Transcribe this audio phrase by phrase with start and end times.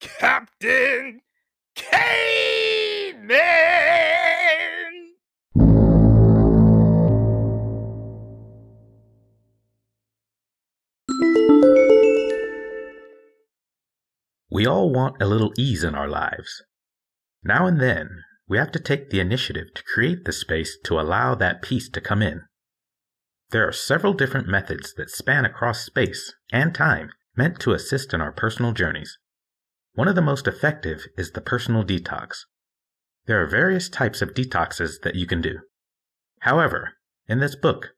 [0.00, 1.20] Captain
[1.74, 3.36] Caveman!
[14.50, 16.62] We all want a little ease in our lives.
[17.44, 21.34] Now and then, we have to take the initiative to create the space to allow
[21.34, 22.42] that peace to come in.
[23.50, 28.20] There are several different methods that span across space and time meant to assist in
[28.20, 29.18] our personal journeys.
[30.00, 32.46] One of the most effective is the personal detox.
[33.26, 35.58] There are various types of detoxes that you can do.
[36.38, 36.92] However,
[37.28, 37.90] in this book,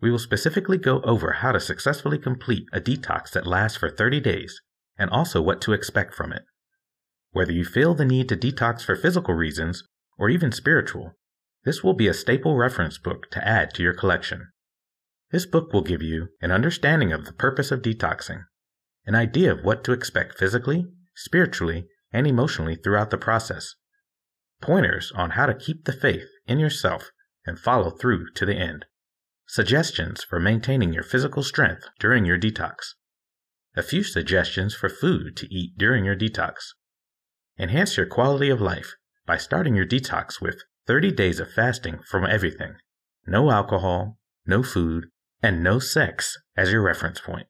[0.00, 4.20] we will specifically go over how to successfully complete a detox that lasts for 30
[4.20, 4.58] days
[4.96, 6.44] and also what to expect from it.
[7.32, 9.84] Whether you feel the need to detox for physical reasons
[10.16, 11.12] or even spiritual,
[11.64, 14.48] this will be a staple reference book to add to your collection.
[15.30, 18.44] This book will give you an understanding of the purpose of detoxing,
[19.04, 20.86] an idea of what to expect physically,
[21.20, 23.74] spiritually, and emotionally throughout the process,
[24.60, 27.10] pointers on how to keep the faith in yourself
[27.46, 28.84] and follow through to the end,
[29.46, 32.94] suggestions for maintaining your physical strength during your detox,
[33.76, 36.72] a few suggestions for food to eat during your detox.
[37.58, 38.94] Enhance your quality of life
[39.26, 42.74] by starting your detox with 30 days of fasting from everything
[43.26, 45.06] no alcohol, no food,
[45.42, 47.46] and no sex as your reference point.